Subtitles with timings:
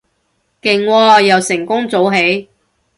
[0.63, 2.49] 勁喎，又成功早起